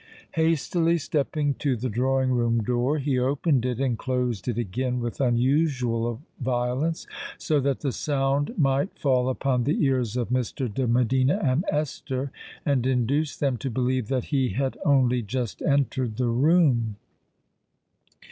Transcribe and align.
Hastily 0.31 0.97
stepping 0.97 1.53
to 1.59 1.75
the 1.75 1.87
drawing 1.87 2.31
room 2.31 2.63
door, 2.63 2.97
he 2.97 3.19
opened 3.19 3.67
it 3.67 3.79
and 3.79 3.99
closed 3.99 4.47
it 4.47 4.57
again 4.57 4.99
with 4.99 5.21
unusual 5.21 6.23
violence, 6.39 7.05
so 7.37 7.59
that 7.59 7.81
the 7.81 7.91
sound 7.91 8.51
might 8.57 8.97
fall 8.97 9.29
upon 9.29 9.63
the 9.63 9.85
ears 9.85 10.17
of 10.17 10.29
Mr. 10.29 10.73
de 10.73 10.87
Medina 10.87 11.39
and 11.43 11.65
Esther, 11.71 12.31
and 12.65 12.87
induce 12.87 13.37
them 13.37 13.57
to 13.57 13.69
believe 13.69 14.07
that 14.07 14.23
he 14.33 14.49
had 14.49 14.75
only 14.83 15.21
just 15.21 15.61
entered 15.61 16.15
the 16.17 16.29
room. 16.29 16.95